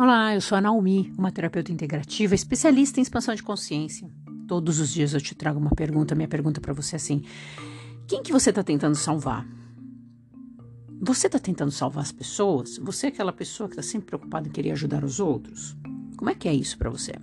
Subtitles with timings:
[0.00, 4.08] Olá, eu sou a Naomi, uma terapeuta integrativa, especialista em expansão de consciência.
[4.46, 6.14] Todos os dias eu te trago uma pergunta.
[6.14, 7.24] Minha pergunta para você é assim:
[8.06, 9.44] quem que você está tentando salvar?
[11.00, 12.78] Você está tentando salvar as pessoas?
[12.78, 15.76] Você é aquela pessoa que está sempre preocupada em querer ajudar os outros?
[16.16, 17.16] Como é que é isso para você?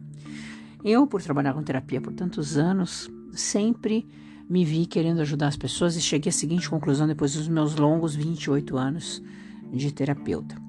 [0.83, 4.05] Eu, por trabalhar com terapia por tantos anos, sempre
[4.50, 8.15] me vi querendo ajudar as pessoas e cheguei à seguinte conclusão depois dos meus longos
[8.15, 9.23] 28 anos
[9.71, 10.64] de terapeuta.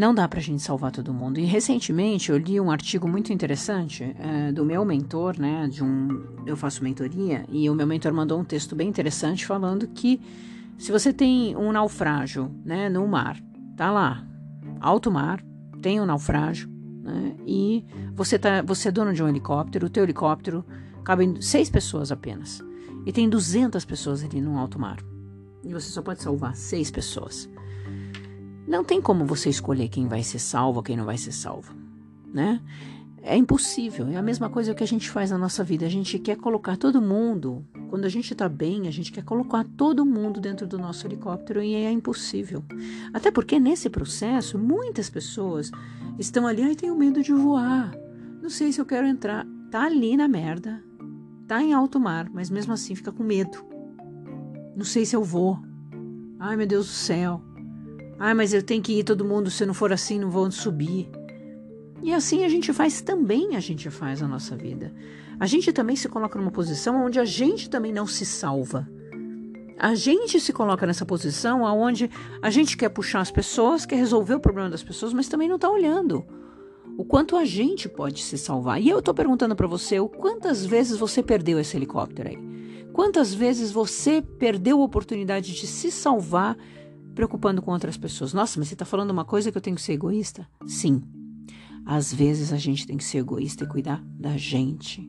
[0.00, 1.38] Não dá pra gente salvar todo mundo.
[1.38, 5.68] E recentemente eu li um artigo muito interessante é, do meu mentor, né?
[5.68, 9.86] De um, eu faço mentoria e o meu mentor mandou um texto bem interessante falando
[9.88, 10.18] que
[10.78, 13.38] se você tem um naufrágio, né, no mar,
[13.76, 14.26] tá lá,
[14.80, 15.44] alto mar,
[15.82, 16.66] tem um naufrágio,
[17.02, 17.36] né?
[17.46, 20.64] E você tá, você é dono de um helicóptero, o teu helicóptero
[21.04, 22.64] cabe seis pessoas apenas
[23.04, 24.96] e tem 200 pessoas ali no alto mar
[25.62, 27.50] e você só pode salvar seis pessoas.
[28.70, 31.74] Não tem como você escolher quem vai ser salvo, quem não vai ser salvo,
[32.32, 32.60] né?
[33.20, 34.06] É impossível.
[34.06, 35.84] É a mesma coisa que a gente faz na nossa vida.
[35.84, 37.66] A gente quer colocar todo mundo.
[37.88, 41.60] Quando a gente tá bem, a gente quer colocar todo mundo dentro do nosso helicóptero
[41.60, 42.62] e é impossível.
[43.12, 45.72] Até porque nesse processo, muitas pessoas
[46.16, 47.92] estão ali, ai, tenho medo de voar.
[48.40, 49.44] Não sei se eu quero entrar.
[49.68, 50.80] Tá ali na merda.
[51.48, 53.66] Tá em alto mar, mas mesmo assim fica com medo.
[54.76, 55.58] Não sei se eu vou.
[56.38, 57.49] Ai, meu Deus do céu.
[58.22, 61.08] Ah, mas eu tenho que ir todo mundo, se não for assim, não vou subir.
[62.02, 64.92] E assim a gente faz também, a gente faz a nossa vida.
[65.38, 68.86] A gente também se coloca numa posição onde a gente também não se salva.
[69.78, 72.10] A gente se coloca nessa posição onde
[72.42, 75.56] a gente quer puxar as pessoas, quer resolver o problema das pessoas, mas também não
[75.56, 76.22] está olhando
[76.98, 78.82] o quanto a gente pode se salvar.
[78.82, 82.38] E eu estou perguntando para você, quantas vezes você perdeu esse helicóptero aí?
[82.92, 86.58] Quantas vezes você perdeu a oportunidade de se salvar
[87.14, 88.32] preocupando com outras pessoas.
[88.32, 90.48] Nossa, mas você está falando uma coisa que eu tenho que ser egoísta?
[90.66, 91.02] Sim.
[91.84, 95.08] Às vezes a gente tem que ser egoísta e cuidar da gente.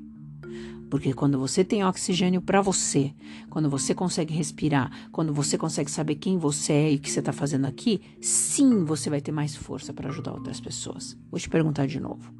[0.89, 3.13] Porque quando você tem oxigênio para você,
[3.49, 7.19] quando você consegue respirar, quando você consegue saber quem você é e o que você
[7.19, 11.17] está fazendo aqui, sim, você vai ter mais força para ajudar outras pessoas.
[11.29, 12.33] Vou te perguntar de novo: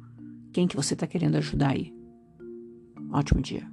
[0.52, 1.94] quem que você está querendo ajudar aí?
[3.10, 3.71] Ótimo dia.